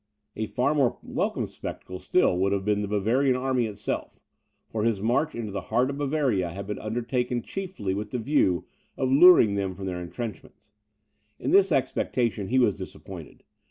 [0.35, 4.19] A far more welcome spectacle still would have been the Bavarian army itself;
[4.67, 8.65] for his march into the heart of Bavaria had been undertaken chiefly with the view
[8.97, 10.71] of luring them from their entrenchments.
[11.37, 13.43] In this expectation he was disappointed.